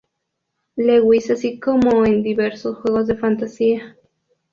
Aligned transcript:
Lewis 0.77 1.29
así 1.29 1.59
como 1.59 2.03
en 2.07 2.23
diversos 2.23 2.79
juegos 2.79 3.05
de 3.05 3.15
fantasía. 3.17 3.95